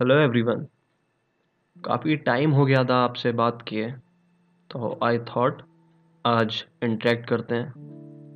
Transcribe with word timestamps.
Hello 0.00 0.14
everyone 0.14 0.66
काफ़ी 1.84 2.16
time 2.16 2.50
हो 2.50 2.64
गया 2.66 2.84
था 2.84 2.94
आपसे 2.94 3.32
बात 3.32 3.62
किए 3.62 3.90
तो 4.70 4.98
आई 5.04 5.18
थॉट 5.18 5.62
आज 6.26 6.66
इंटरेक्ट 6.82 7.28
करते 7.28 7.54
हैं 7.54 7.68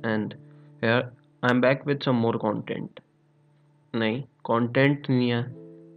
and 0.05 0.33
I 0.83 1.51
am 1.51 1.61
back 1.61 1.85
with 1.87 2.01
some 2.01 2.15
more 2.15 2.37
content 2.37 2.99
नहीं 3.95 4.21
कंटेंट 4.21 5.09
नहीं 5.09 5.29
है, 5.29 5.43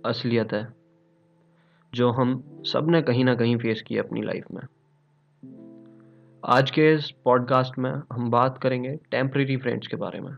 असलियत 0.06 0.52
है, 0.52 0.68
जो 1.95 2.11
हम 2.11 2.62
सबने 2.67 3.03
कहीं 3.03 3.25
ना 3.25 3.35
कहीं 3.35 3.57
फेस 3.57 3.83
किया 3.83 4.03
अपनी 4.03 4.23
लाइफ 4.23 4.45
में। 4.53 4.62
आज 6.45 6.71
के 6.71 6.93
इस 6.95 7.11
पॉडकास्ट 7.25 7.79
में 7.79 7.91
हम 8.12 8.30
बात 8.30 8.59
करेंगे 8.59 8.96
टेम्प्रेरी 9.11 9.57
फ्रेंड्स 9.57 9.87
के 9.87 9.96
बारे 9.96 10.21
में। 10.21 10.33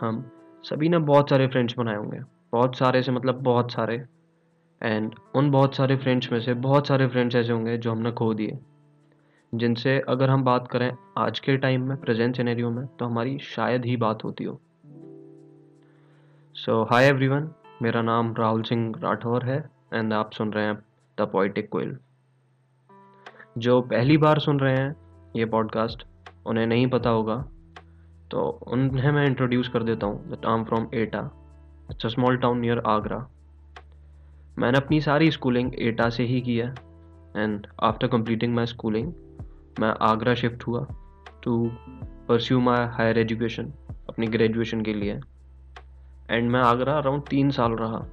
हम 0.00 0.30
सभी 0.64 0.88
ने 0.88 0.98
बहुत 0.98 1.30
सारे 1.30 1.46
फ्रेंड्स 1.46 1.78
बनाए 1.78 1.96
होंगे। 1.96 2.39
बहुत 2.52 2.76
सारे 2.76 3.02
से 3.02 3.12
मतलब 3.12 3.34
बहुत 3.34 3.72
सारे 3.72 4.04
एंड 4.82 5.14
उन 5.34 5.50
बहुत 5.50 5.74
सारे 5.76 5.96
फ्रेंड्स 5.96 6.32
में 6.32 6.40
से 6.40 6.54
बहुत 6.54 6.86
सारे 6.86 7.06
फ्रेंड्स 7.06 7.36
ऐसे 7.36 7.52
होंगे 7.52 7.78
जो 7.78 7.92
हमने 7.92 8.12
खो 8.12 8.34
दिए। 8.34 8.58
जिनसे 9.54 9.98
अगर 10.08 10.30
हम 10.30 10.44
बात 10.44 10.68
करें 10.68 10.92
आज 11.18 11.40
के 11.40 11.56
टाइम 11.56 11.88
में 11.88 11.96
प्रेजेंट 11.96 12.36
सिनेरियो 12.36 12.70
में 12.70 12.86
तो 12.86 13.04
हमारी 13.04 13.38
शायद 13.38 13.84
ही 13.84 13.96
बात 13.96 14.24
होती 14.24 14.44
हो। 14.44 14.60
सो 16.54 16.82
हाय 16.82 17.06
एवरीवन 17.06 17.50
मेरा 17.82 18.02
नाम 18.02 18.34
राहुल 18.38 18.62
सिंह 18.62 18.94
राठौर 18.98 19.44
है 19.44 19.70
एंड 19.94 20.12
आप 20.12 20.32
सुन 20.32 20.52
रहे 20.52 20.64
हैं 20.64 20.78
द 21.20 21.20
पोइटिक 21.20 21.68
कोयल 21.68 21.96
जो 23.58 23.80
पहली 23.80 24.16
बार 24.16 24.38
सुन 24.38 24.60
रहे 24.60 24.76
हैं 24.76 24.96
ये 25.36 25.44
पॉडकास्ट 25.44 26.06
उन्हें 26.46 26.66
नहीं 26.66 26.86
पता 26.86 27.10
होगा 27.10 27.36
तो 28.30 28.48
उन्हें 28.66 29.10
मैं 29.12 29.26
इंट्रोड्यूस 29.26 29.68
कर 29.68 29.82
देता 29.82 30.06
हूँ। 30.06 30.32
Am 30.32 30.64
from 30.64 30.86
Etah 30.94 31.39
it's 31.90 32.06
a 32.06 32.08
small 32.08 32.36
town 32.36 32.58
near 32.58 32.78
Agra 32.78 33.28
मैंने 34.58 34.78
अपनी 34.78 35.00
सारी 35.00 35.30
स्कूलिंग 35.30 35.72
एटा 35.78 36.10
से 36.10 36.22
ही 36.22 36.40
की 36.40 36.56
है 36.56 36.74
and 37.36 37.66
after 37.82 38.06
completing 38.06 38.54
my 38.54 38.66
schooling 38.66 39.12
मैं 39.80 39.94
आगरा 40.00 40.34
शिफ्ट 40.34 40.66
हुआ 40.66 40.86
to 41.42 41.70
pursue 42.28 42.60
my 42.60 42.86
higher 42.86 43.18
education 43.18 43.72
अपनी 44.08 44.26
ग्रेजुएशन 44.26 44.80
के 44.80 44.94
लिए. 44.94 45.20
एंड 46.30 46.50
मैं 46.50 46.60
आगरा 46.60 46.92
अराउंड 46.92 47.22
तीन 47.22 47.50
साल 47.50 47.72
रहा. 47.72 48.06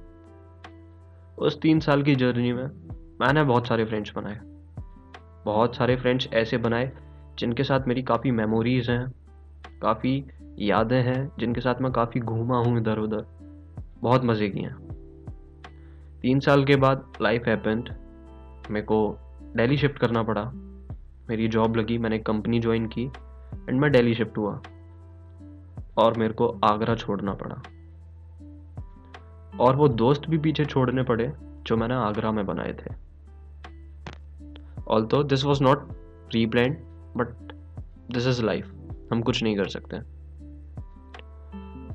उस 1.38 1.60
तीन 1.60 1.80
साल 1.80 2.02
की 2.02 2.14
जर्नी 2.14 2.52
में 2.52 2.66
मैंने 3.20 3.44
बहुत 3.44 3.66
सारे 3.66 3.84
फ्रेंड्स 3.84 4.12
बनाए. 4.16 4.40
बहुत 5.44 5.76
सारे 5.76 5.96
फ्रेंड्स 5.96 6.28
ऐसे 6.32 6.58
बनाए, 6.58 6.92
जिनके 7.38 7.64
साथ 7.64 7.80
मेरी 7.80 8.02
काफ़ी 8.02 8.30
मेमोरीज 8.30 8.90
हैं, 8.90 9.12
काफ़ी 9.82 10.24
यादें 10.58 11.02
हैं, 11.02 11.32
जिनके 11.38 11.60
साथ 11.60 11.80
मैं 11.80 11.92
काफ़ी 11.92 12.20
घूमा 12.20 12.58
हूँ 12.58 12.78
इधर 12.78 12.98
उधर 12.98 13.37
बहुत 14.00 14.24
मज़े 14.24 14.48
किए। 14.48 14.70
तीन 16.22 16.40
साल 16.40 16.64
के 16.64 16.76
बाद 16.76 17.12
लाइफ 17.22 17.42
हैपेंड 17.46 17.88
मेरे 18.70 18.86
को 18.86 19.18
दिल्ली 19.56 19.76
शिफ्ट 19.76 19.98
करना 19.98 20.22
पड़ा। 20.22 20.52
मेरी 21.30 21.48
जॉब 21.48 21.76
लगी, 21.76 21.98
मैंने 21.98 22.18
कंपनी 22.18 22.60
ज्वाइन 22.60 22.86
की 22.86 23.02
एंड 23.68 23.80
मैं 23.80 23.92
दिल्ली 23.92 24.14
शिफ्ट 24.14 24.38
हुआ। 24.38 24.62
और 25.98 26.18
मेरे 26.18 26.34
को 26.34 26.60
आगरा 26.64 26.94
छोड़ना 26.94 27.34
पड़ा। 27.34 27.62
और 29.60 29.76
वो 29.76 29.88
दोस्त 29.88 30.22
भी 30.30 30.38
पीछे 30.38 30.64
छोड़ने 30.64 31.02
पड़े, 31.02 31.32
जो 31.38 31.76
मैंने 31.76 31.94
आगरा 31.94 32.32
में 32.32 32.46
बनाए 32.46 32.72
थे। 32.72 32.94
Although 34.88 35.22
this 35.22 35.44
was 35.44 35.64
not 35.64 35.78
pre 36.30 36.46
plan 36.46 36.70
but 37.16 37.52
this 38.14 38.26
is 38.26 38.42
life 38.42 38.74
हम 39.12 39.22
कुछ 39.22 39.42
नहीं 39.42 39.56
कर 39.56 39.68
सकते। 39.68 39.96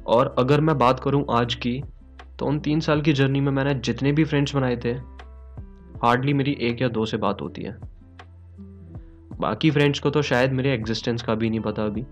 और 0.03 0.35
अगर 0.39 0.61
मैं 0.61 0.77
बात 0.77 0.99
करूँ 0.99 1.25
आज 1.31 1.55
की 1.55 1.83
तो 2.43 2.47
उन 2.47 2.59
तीन 2.59 2.79
साल 2.79 3.01
की 3.01 3.13
जर्नी 3.13 3.41
में 3.41 3.51
मैंने 3.51 3.73
जितने 3.75 4.11
भी 4.11 4.23
फ्रेंड्स 4.23 4.55
बनाए 4.55 4.75
थे 4.75 4.91
हार्डली 5.99 6.33
मेरी 6.33 6.57
एक 6.61 6.81
या 6.81 6.87
दो 6.87 7.05
से 7.05 7.17
बात 7.17 7.41
होती 7.41 7.61
है। 7.61 7.77
बाकी 9.39 9.71
फ्रेंड्स 9.71 9.99
को 9.99 10.09
तो 10.09 10.21
शायद 10.21 10.51
मेरे 10.51 10.73
एग्जिस्टेंस 10.73 11.21
का 11.21 11.35
भी 11.35 11.49
नहीं 11.49 11.59
पता 11.59 11.85
अभी, 11.85 12.05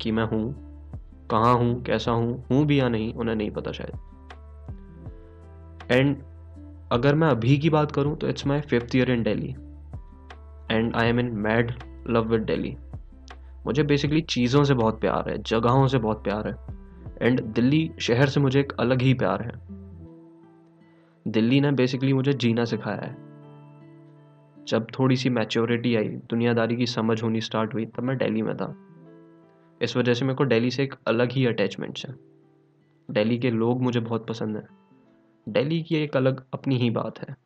कि 0.00 0.12
मैं 0.12 0.24
हूँ, 0.24 0.54
कहाँ 1.30 1.54
हूँ, 1.54 1.82
कैसा 1.82 2.10
हूँ 2.10 2.44
हूँ 2.50 2.64
भी 2.66 2.80
या 2.80 2.88
नहीं, 2.88 3.14
उन्हें 3.14 3.36
नहीं 3.36 3.50
पता 3.50 3.72
शायद। 3.72 3.96
एंड 5.92 6.16
अगर 6.92 7.14
मैं 7.14 7.28
अभी 7.28 7.58
की 7.58 7.70
बात 7.70 7.92
करूँ 7.92 8.16
तो 8.16 8.28
it's 8.28 8.46
my 8.46 8.60
fifth 8.60 8.96
year 8.96 9.10
in 9.10 9.22
Delhi 9.22 9.50
and 10.70 10.96
I 10.96 11.08
am 11.08 11.20
in 11.20 11.26
mad 11.26 11.72
love 12.10 12.30
with 12.30 12.40
Delhi 12.40 12.76
मुझे 13.66 13.82
बेसिकली 13.82 14.20
चीज़ों 14.20 14.64
से 14.64 14.74
बहुत 14.74 15.00
प्यार 15.00 15.30
है, 15.30 15.42
जगहों 15.42 15.86
से 15.86 15.98
बहुत 15.98 16.24
प्यार 16.24 16.48
है। 16.48 16.83
एंड 17.22 17.40
दिल्ली 17.40 17.92
शहर 18.00 18.28
से 18.28 18.40
मुझे 18.40 18.60
एक 18.60 18.72
अलग 18.72 19.02
ही 19.02 19.14
प्यार 19.14 19.42
है। 19.42 19.74
दिल्ली 21.30 21.60
ने 21.60 21.72
बेसिकली 21.72 22.12
मुझे 22.12 22.32
जीना 22.32 22.64
सिखाया 22.64 23.00
है। 23.00 23.16
जब 24.64 24.86
थोड़ी 24.98 25.16
सी 25.16 25.30
मैच्योरिटी 25.30 25.96
आई, 25.96 26.08
दुनियादारी 26.08 26.76
की 26.76 26.86
समझ 26.86 27.22
होनी 27.22 27.40
स्टार्ट 27.40 27.74
हुई, 27.74 27.86
तब 27.86 28.02
मैं 28.02 28.18
दिल्ली 28.18 28.42
में 28.42 28.56
था। 28.56 28.76
इस 29.82 29.96
वजह 29.96 30.14
से 30.14 30.24
मेरे 30.24 30.34
को 30.34 30.44
दिल्ली 30.44 30.70
से 30.70 30.82
एक 30.82 30.94
अलग 31.06 31.32
ही 31.32 31.46
अटैचमेंट्स 31.46 32.06
है। 32.06 32.14
दिल्ली 33.10 33.38
के 33.38 33.50
लोग 33.50 33.82
मुझे 33.82 34.00
बहुत 34.00 34.26
पसंद 34.26 34.56
हैं। 34.56 34.68
दिल्ली 35.48 35.82
की 35.82 35.96
एक 35.96 36.16
अलग 36.16 36.44
अपनी 36.54 36.76
ही 36.76 36.90
बात 36.90 37.18
है। 37.18 37.36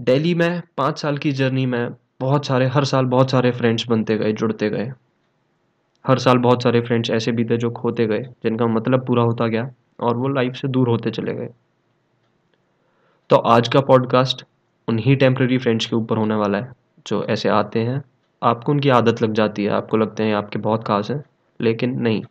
दिल्ली 0.00 0.34
में 0.34 0.62
पाँच 0.76 0.98
साल 0.98 1.18
की 1.18 1.32
जर्नी 1.32 1.66
में 1.66 1.90
बहुत 2.20 2.46
सारे, 2.46 2.66
हर 2.66 2.84
साल 2.84 3.04
बहुत 3.04 3.30
सारे 3.30 3.50
फ्रेंड्स 3.50 3.88
बनते 3.88 4.18
गए, 4.18 4.32
जुड़ते 4.32 4.70
गए। 4.70 4.92
हर 6.04 6.18
साल 6.18 6.38
बहुत 6.38 6.62
सारे 6.62 6.80
फ्रेंड्स 6.80 7.10
ऐसे 7.10 7.32
भी 7.32 7.44
थे 7.44 7.56
जो 7.56 7.70
खोते 7.70 8.06
गए 8.06 8.22
जिनका 8.42 8.66
मतलब 8.66 9.06
पूरा 9.06 9.22
होता 9.22 9.46
गया 9.46 9.70
और 10.00 10.16
वो 10.16 10.28
लाइफ 10.28 10.54
से 10.54 10.68
दूर 10.68 10.88
होते 10.88 11.10
चले 11.10 11.34
गए। 11.34 11.48
तो 13.30 13.36
आज 13.36 13.68
का 13.68 13.80
पॉडकास्ट 13.80 14.44
उन्हीं 14.88 15.16
टेम्प्रेरी 15.16 15.58
फ्रेंड्स 15.58 15.86
के 15.86 15.96
ऊपर 15.96 16.16
होने 16.16 16.34
वाला 16.34 16.58
है 16.58 16.72
जो 17.06 17.22
ऐसे 17.24 17.48
आते 17.48 17.80
हैं। 17.80 18.02
आपको 18.42 18.72
उनकी 18.72 18.88
आदत 18.88 19.22
लग 19.22 19.32
जाती 19.32 19.64
है 19.64 19.70
आपको 19.70 19.96
लगते 19.96 20.22
हैं 20.22 20.34
आपके 20.34 20.58
बहुत 20.58 20.84
खास 20.84 21.10
हैं 21.10 21.22
लेकिन 21.60 22.00
नहीं 22.00 22.22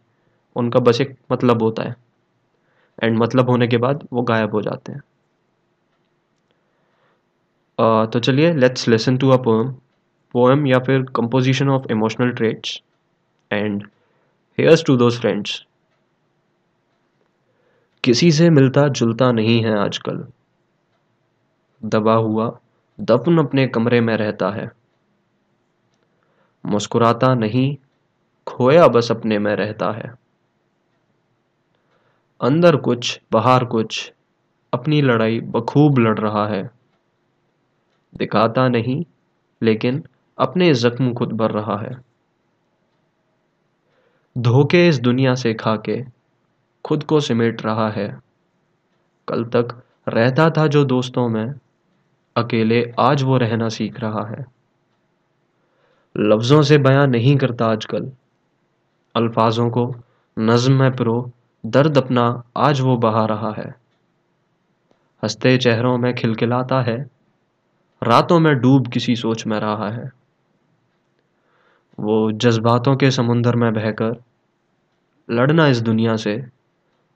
उनका 0.56 0.80
बस 0.80 1.01
एक 1.01 1.16
मतलब 1.31 1.62
होता 1.63 1.84
है। 1.84 1.96
एंड 3.03 3.18
मतलब 3.18 3.50
होने 3.50 3.68
के 3.68 3.78
बाद 3.78 4.07
वो 4.13 4.22
गायब 4.22 4.51
हो 4.51 4.62
जाते 4.62 4.91
हैं। 4.91 5.01
uh, 7.80 8.12
तो 8.13 8.19
चलिए 8.19 8.53
let's 8.53 8.88
listen 8.88 9.18
to 9.18 9.30
a 9.30 9.38
poem 9.38 9.72
poem 10.34 10.68
या 10.68 10.80
फिर 10.80 11.01
composition 11.16 11.69
of 11.69 11.91
emotional 11.91 12.31
traits 12.31 12.81
and 13.51 13.87
here's 14.59 14.83
to 14.85 14.97
those 14.97 15.19
friends 15.19 15.65
किसी 18.03 18.31
से 18.31 18.49
मिलता 18.49 18.87
जुलता 18.87 19.31
नहीं 19.31 19.63
है 19.63 19.77
आजकल। 19.77 20.27
दबा 21.85 22.13
हुआ, 22.13 22.59
दफन 23.01 23.38
अपने 23.38 23.67
कमरे 23.67 24.01
में 24.01 24.17
रहता 24.17 24.49
है। 24.49 24.71
मुस्कुराता 26.65 27.35
नहीं, 27.35 27.77
खोया 28.47 28.88
बस 28.88 29.11
अपने 29.11 29.39
में 29.39 29.55
रहता 29.55 29.91
है। 29.91 30.13
अंदर 32.41 32.75
कुछ, 32.75 33.21
बाहर 33.31 33.65
कुछ, 33.65 34.13
अपनी 34.73 35.01
लड़ाई 35.01 35.39
बखूब 35.39 35.99
लड़ 35.99 36.19
रहा 36.19 36.47
है। 36.47 36.71
दिखाता 38.17 38.67
नहीं, 38.67 39.05
लेकिन 39.61 40.03
अपने 40.38 40.73
जख्म 40.73 41.13
खुद 41.13 41.31
भर 41.31 41.51
रहा 41.51 41.77
है। 41.77 42.08
धोखे 44.38 44.88
इस 44.88 45.00
दुनिया 45.00 45.35
से 45.35 45.53
खा 45.53 45.75
के 45.75 46.06
खुद 46.85 47.03
को 47.03 47.19
सिमेट 47.19 47.66
रहा 47.66 47.90
है। 47.90 48.19
कल 49.28 49.44
तक 49.44 49.84
रहता 50.07 50.50
था 50.50 50.67
जो 50.67 50.85
दोस्तों 50.85 51.29
में, 51.29 51.53
अकेले 52.35 52.94
आज 53.00 53.23
वो 53.23 53.38
रहना 53.38 53.69
सीख 53.69 54.00
रहा 54.00 54.25
है। 54.25 54.45
लफ्ज़ों 56.18 56.62
से 56.62 56.78
बयां 56.78 57.07
नहीं 57.07 57.38
करता 57.38 57.66
आजकल। 57.66 58.12
अल्फाजों 59.16 59.69
को 59.69 59.95
नज्म 60.39 60.73
में 60.73 60.95
प्रो, 60.95 61.31
दर्द 61.66 61.97
अपना 61.97 62.44
आज 62.57 62.81
वो 62.81 62.97
बहा 62.97 63.25
रहा 63.25 63.51
है। 63.51 63.69
हँसते 65.24 65.57
चेहरों 65.57 65.98
में 65.98 66.15
खिलखिलाता 66.15 66.81
है। 66.81 67.09
रातों 68.03 68.39
में 68.39 68.59
डूब 68.59 68.88
किसी 68.88 69.15
सोच 69.15 69.45
में 69.45 69.59
रहा 69.59 69.89
है। 69.89 70.12
वो 72.00 72.31
जज्बातों 72.31 72.95
के 72.95 73.12
समुंदर 73.12 73.56
में 73.56 73.74
बहकर 73.74 74.24
लड़ना 75.29 75.67
इस 75.67 75.81
दुनिया 75.81 76.15
से 76.15 76.43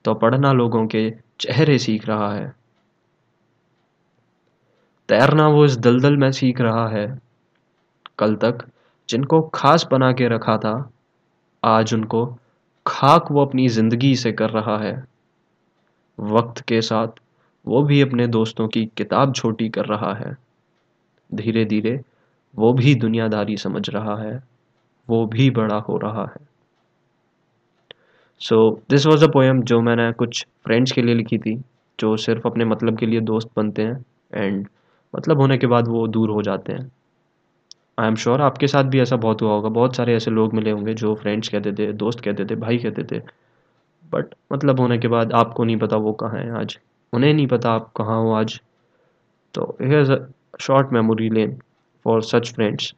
तो 0.04 0.14
पढ़ना 0.14 0.52
लोगों 0.52 0.86
के 0.86 1.10
चेहरे 1.40 1.78
सीख 1.78 2.06
रहा 2.06 2.34
है। 2.34 2.54
तैरना 5.08 5.48
वो 5.48 5.64
इस 5.64 5.76
दलदल 5.76 6.16
में 6.16 6.32
सीख 6.32 6.60
रहा 6.60 6.88
है। 6.88 7.20
कल 8.18 8.34
तक 8.34 8.64
जिनको 9.08 9.40
खास 9.54 9.86
बना 9.90 10.12
के 10.12 10.28
रखा 10.28 10.56
था, 10.58 10.90
आज 11.64 11.94
उनको 11.94 12.38
खाक 12.86 13.32
वो 13.32 13.44
अपनी 13.44 13.68
ज़िंदगी 13.68 14.16
से 14.16 14.32
कर 14.32 14.50
रहा 14.50 14.78
है। 14.78 15.04
वक्त 16.18 16.60
के 16.60 16.80
साथ 16.82 17.08
वो 17.66 17.82
भी 17.82 18.00
अपने 18.00 18.26
दोस्तों 18.26 18.68
की 18.68 18.84
किताब 18.96 19.34
छोटी 19.34 19.68
कर 19.68 19.84
रहा 19.84 20.14
है। 20.14 20.36
धीरे 21.34 21.64
धीरे 21.64 22.00
वो 22.54 22.72
भी 22.72 22.94
दुनियादारी 22.94 23.56
समझ 23.56 23.90
रहा 23.90 24.16
है। 24.16 24.42
वो 25.08 25.26
भी 25.26 25.50
बड़ा 25.50 25.76
हो 25.76 25.96
रहा 25.98 26.24
है। 26.24 26.53
So 28.44 28.56
this 28.90 29.06
was 29.06 29.24
a 29.24 29.28
poem 29.32 29.62
जो 29.62 29.80
मैंने 29.80 30.10
कुछ 30.12 30.46
फ्रेंड्स 30.64 30.92
के 30.92 31.02
लिए 31.02 31.14
लिखी 31.14 31.38
थी, 31.38 31.56
जो 31.98 32.16
सिर्फ़ 32.16 32.46
अपने 32.48 32.64
मतलब 32.64 32.98
के 32.98 33.06
लिए 33.06 33.20
दोस्त 33.22 33.48
बनते 33.56 33.82
हैं 33.82 34.04
एंड 34.34 34.66
मतलब 35.14 35.40
होने 35.40 35.56
के 35.58 35.66
बाद 35.66 35.88
वो 35.88 36.06
दूर 36.08 36.30
हो 36.30 36.42
जाते 36.42 36.72
हैं। 36.72 36.90
आई 37.98 38.08
एम 38.08 38.14
श्योर 38.16 38.40
आपके 38.42 38.66
साथ 38.66 38.84
भी 38.84 39.00
ऐसा 39.00 39.16
बहुत 39.16 39.42
हुआ 39.42 39.52
होगा। 39.52 39.68
बहुत 39.68 39.96
सारे 39.96 40.14
ऐसे 40.16 40.30
लोग 40.30 40.54
मिले 40.54 40.70
होंगे 40.70 40.94
जो 40.94 41.14
फ्रेंड्स 41.14 41.48
कहते 41.48 41.72
थे, 41.72 41.92
दोस्त 41.92 42.20
कहते 42.20 42.44
थे, 42.44 42.54
भाई 42.56 42.78
कहते 42.78 43.04
थे। 43.12 43.20
बट 44.12 44.34
मतलब 44.52 44.80
होने 44.80 44.98
के 44.98 45.08
बाद 45.08 45.32
आपको 45.32 45.64
नहीं 45.64 45.76
पता 45.76 45.96
वो 45.96 46.12
कहाँ 46.14 46.40
है 46.40 46.50
आज। 46.60 46.78
उन्हें 47.12 47.32
नहीं 47.34 47.46
पता 47.46 47.72
आप 47.72 47.90
कहाँ 47.96 48.20
हो 48.22 48.32
आज। 48.32 48.60
तो 49.54 49.76
short 50.60 50.92
memory 50.92 51.28
lane 51.30 51.56
for 52.04 52.22
such 52.24 52.52
friends 52.54 52.94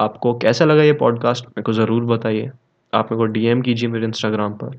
आपको 0.00 0.34
कैसा 0.38 0.64
लगा 0.64 0.82
ये 0.82 0.92
पॉडकास्ट 1.00 1.46
मेरे 1.46 1.62
को 1.62 1.72
ज़रूर 1.72 2.04
बताइए। 2.06 2.50
आप 2.94 3.12
मेरे 3.12 3.16
को 3.16 3.24
डीएम 3.26 3.62
कीजिए 3.62 3.88
मेरे 3.88 4.06
इंस्टाग्राम 4.06 4.54
पर। 4.54 4.78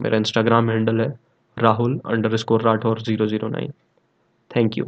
मेरा 0.00 0.16
इंस्टाग्राम 0.16 0.70
हैंडल 0.70 1.00
है 1.00 1.08
Rahul 1.56 2.00
underscore 2.36 2.62
Rathore 2.62 3.00
zero 3.02 3.26
zero 3.26 3.48
nine 3.48 3.72
thank 4.50 4.78
you 4.78 4.84